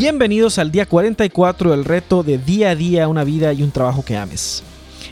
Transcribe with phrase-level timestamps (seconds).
[0.00, 4.02] Bienvenidos al día 44 del reto de día a día una vida y un trabajo
[4.02, 4.62] que ames.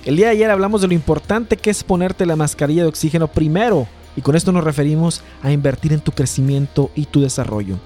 [0.06, 3.28] El día de ayer hablamos de lo importante que es ponerte la mascarilla de oxígeno
[3.28, 7.76] primero y con esto nos referimos a invertir en tu crecimiento y tu desarrollo.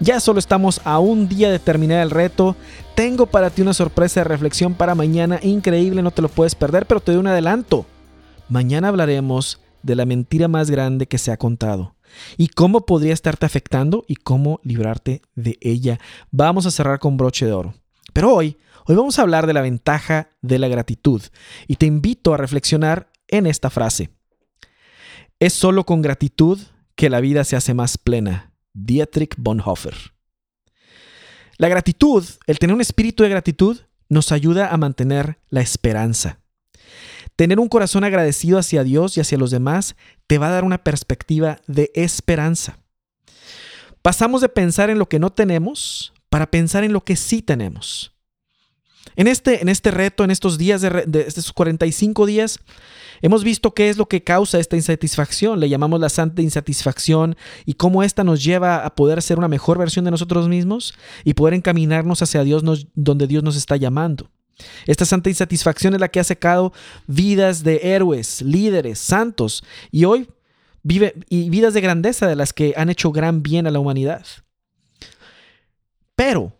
[0.00, 2.56] Ya solo estamos a un día de terminar el reto.
[2.94, 6.86] Tengo para ti una sorpresa de reflexión para mañana increíble, no te lo puedes perder,
[6.86, 7.84] pero te doy un adelanto.
[8.48, 11.94] Mañana hablaremos de la mentira más grande que se ha contado
[12.36, 15.98] y cómo podría estarte afectando y cómo librarte de ella.
[16.30, 17.74] Vamos a cerrar con broche de oro.
[18.12, 18.56] Pero hoy,
[18.86, 21.22] hoy vamos a hablar de la ventaja de la gratitud
[21.66, 24.10] y te invito a reflexionar en esta frase.
[25.40, 26.60] Es solo con gratitud
[26.94, 28.52] que la vida se hace más plena.
[28.74, 29.94] Dietrich Bonhoeffer.
[31.58, 36.41] La gratitud, el tener un espíritu de gratitud, nos ayuda a mantener la esperanza.
[37.42, 39.96] Tener un corazón agradecido hacia Dios y hacia los demás
[40.28, 42.78] te va a dar una perspectiva de esperanza.
[44.00, 48.12] Pasamos de pensar en lo que no tenemos para pensar en lo que sí tenemos.
[49.16, 52.60] En este, en este reto, en estos días de, estos 45 días,
[53.22, 55.58] hemos visto qué es lo que causa esta insatisfacción.
[55.58, 57.34] Le llamamos la santa insatisfacción
[57.66, 61.34] y cómo esta nos lleva a poder ser una mejor versión de nosotros mismos y
[61.34, 62.62] poder encaminarnos hacia Dios
[62.94, 64.30] donde Dios nos está llamando.
[64.86, 66.72] Esta santa insatisfacción es la que ha secado
[67.06, 70.28] vidas de héroes, líderes, santos y hoy
[70.82, 74.26] vive y vidas de grandeza de las que han hecho gran bien a la humanidad.
[76.14, 76.52] Pero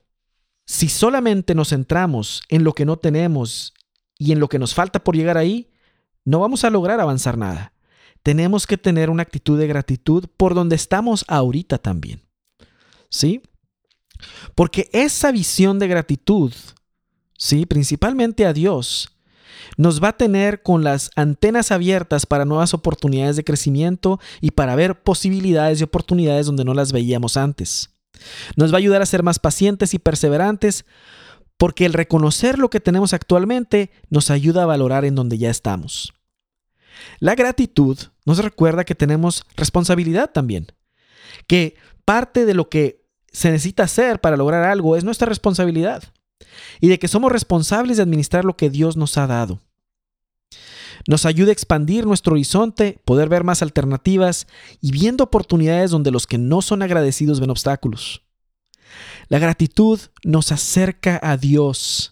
[0.66, 3.74] si solamente nos centramos en lo que no tenemos
[4.18, 5.70] y en lo que nos falta por llegar ahí,
[6.24, 7.72] no vamos a lograr avanzar nada.
[8.22, 12.22] Tenemos que tener una actitud de gratitud por donde estamos ahorita también.
[13.08, 13.42] ¿Sí?
[14.54, 16.52] Porque esa visión de gratitud
[17.42, 17.66] ¿sí?
[17.66, 19.08] principalmente a Dios,
[19.76, 24.76] nos va a tener con las antenas abiertas para nuevas oportunidades de crecimiento y para
[24.76, 27.90] ver posibilidades y oportunidades donde no las veíamos antes.
[28.54, 30.84] Nos va a ayudar a ser más pacientes y perseverantes
[31.56, 36.14] porque el reconocer lo que tenemos actualmente nos ayuda a valorar en donde ya estamos.
[37.18, 40.68] La gratitud nos recuerda que tenemos responsabilidad también,
[41.48, 43.02] que parte de lo que
[43.32, 46.04] se necesita hacer para lograr algo es nuestra responsabilidad
[46.80, 49.60] y de que somos responsables de administrar lo que Dios nos ha dado.
[51.08, 54.46] Nos ayuda a expandir nuestro horizonte, poder ver más alternativas
[54.80, 58.22] y viendo oportunidades donde los que no son agradecidos ven obstáculos.
[59.28, 62.10] La gratitud nos acerca a Dios.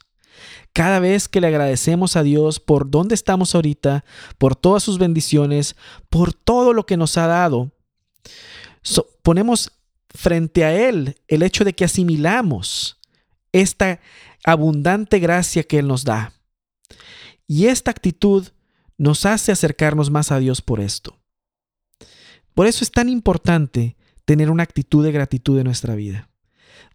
[0.73, 4.05] Cada vez que le agradecemos a Dios por dónde estamos ahorita,
[4.39, 5.77] por todas sus bendiciones,
[6.09, 7.73] por todo lo que nos ha dado,
[9.23, 9.73] ponemos
[10.09, 13.00] frente a Él el hecho de que asimilamos
[13.53, 14.01] esta
[14.45, 16.33] abundante gracia que Él nos da.
[17.47, 18.49] Y esta actitud
[18.97, 21.19] nos hace acercarnos más a Dios por esto.
[22.55, 26.29] Por eso es tan importante tener una actitud de gratitud en nuestra vida.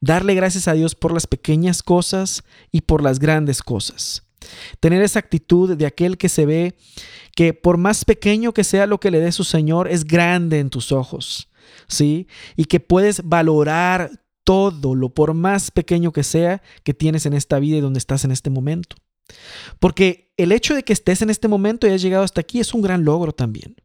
[0.01, 4.23] Darle gracias a Dios por las pequeñas cosas y por las grandes cosas.
[4.79, 6.77] Tener esa actitud de aquel que se ve
[7.35, 10.69] que por más pequeño que sea lo que le dé su Señor, es grande en
[10.69, 11.49] tus ojos.
[11.87, 12.27] ¿Sí?
[12.55, 17.59] Y que puedes valorar todo, lo por más pequeño que sea, que tienes en esta
[17.59, 18.95] vida y donde estás en este momento.
[19.79, 22.73] Porque el hecho de que estés en este momento y hayas llegado hasta aquí es
[22.73, 23.75] un gran logro también.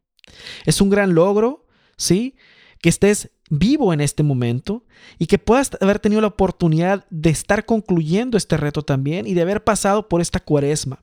[0.67, 1.67] Es un gran logro,
[1.97, 2.37] ¿sí?
[2.81, 4.85] Que estés vivo en este momento
[5.19, 9.43] y que puedas haber tenido la oportunidad de estar concluyendo este reto también y de
[9.43, 11.03] haber pasado por esta cuaresma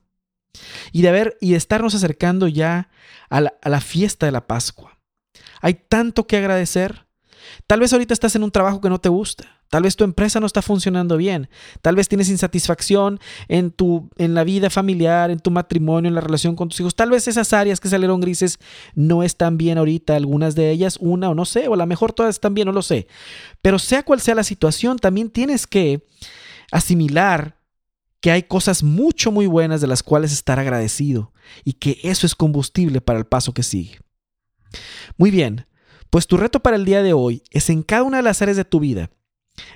[0.92, 2.90] y de haber y de estarnos acercando ya
[3.28, 4.98] a la, a la fiesta de la Pascua.
[5.60, 7.07] Hay tanto que agradecer,
[7.66, 9.58] Tal vez ahorita estás en un trabajo que no te gusta.
[9.70, 11.48] Tal vez tu empresa no está funcionando bien.
[11.82, 16.20] Tal vez tienes insatisfacción en tu en la vida familiar, en tu matrimonio, en la
[16.20, 16.94] relación con tus hijos.
[16.94, 18.58] Tal vez esas áreas que salieron grises
[18.94, 22.12] no están bien ahorita, algunas de ellas, una o no sé, o a lo mejor
[22.12, 23.06] todas están bien, no lo sé.
[23.60, 26.06] Pero sea cual sea la situación, también tienes que
[26.70, 27.58] asimilar
[28.20, 31.32] que hay cosas mucho muy buenas de las cuales estar agradecido
[31.64, 33.98] y que eso es combustible para el paso que sigue.
[35.16, 35.66] Muy bien,
[36.10, 38.56] pues tu reto para el día de hoy es en cada una de las áreas
[38.56, 39.10] de tu vida.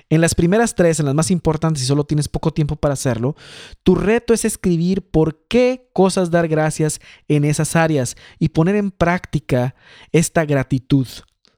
[0.09, 3.35] En las primeras tres, en las más importantes y solo tienes poco tiempo para hacerlo,
[3.83, 8.91] tu reto es escribir por qué cosas dar gracias en esas áreas y poner en
[8.91, 9.75] práctica
[10.11, 11.07] esta gratitud.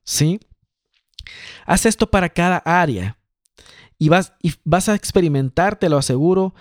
[0.03, 0.39] ¿Sí?
[1.65, 3.17] Haz esto para cada área
[3.97, 6.53] y vas, y vas a experimentar, te lo aseguro,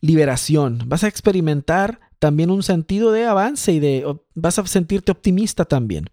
[0.00, 0.82] liberación.
[0.86, 4.04] Vas a experimentar también un sentido de avance y de
[4.34, 6.10] vas a sentirte optimista también.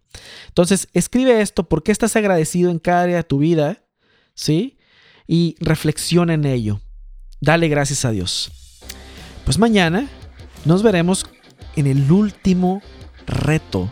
[0.47, 3.83] Entonces, escribe esto porque estás agradecido en cada área de tu vida,
[4.33, 4.77] ¿sí?
[5.27, 6.81] Y reflexiona en ello.
[7.41, 8.51] Dale gracias a Dios.
[9.43, 10.07] Pues mañana
[10.65, 11.25] nos veremos
[11.75, 12.81] en el último
[13.27, 13.91] reto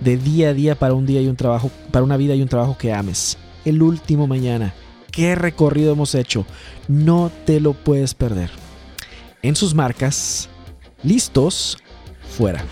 [0.00, 2.48] de día a día para un día y un trabajo, para una vida y un
[2.48, 3.38] trabajo que ames.
[3.64, 4.74] El último mañana.
[5.12, 6.46] qué recorrido hemos hecho.
[6.86, 8.50] No te lo puedes perder.
[9.42, 10.49] En sus marcas,
[11.02, 11.78] listos,
[12.36, 12.64] fuera.